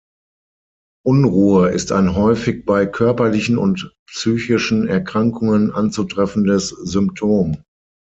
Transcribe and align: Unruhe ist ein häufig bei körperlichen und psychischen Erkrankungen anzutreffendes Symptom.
Unruhe 1.05 1.69
ist 1.69 1.91
ein 1.91 2.15
häufig 2.15 2.65
bei 2.65 2.87
körperlichen 2.87 3.59
und 3.59 3.95
psychischen 4.07 4.87
Erkrankungen 4.87 5.71
anzutreffendes 5.71 6.69
Symptom. 6.69 7.61